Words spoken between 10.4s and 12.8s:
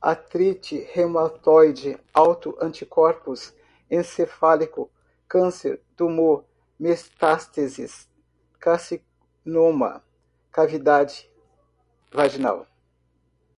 cavidade, vaginal